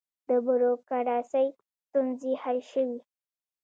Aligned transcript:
د 0.27 0.29
بروکراسۍ 0.45 1.47
ستونزې 1.85 2.31
حل 2.41 2.59
شوې؟ 2.71 2.97